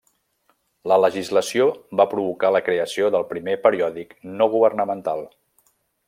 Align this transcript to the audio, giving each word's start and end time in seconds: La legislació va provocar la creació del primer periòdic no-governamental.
La 0.91 0.95
legislació 1.01 1.67
va 2.01 2.07
provocar 2.15 2.51
la 2.55 2.63
creació 2.71 3.11
del 3.17 3.27
primer 3.33 3.55
periòdic 3.67 4.15
no-governamental. 4.41 5.23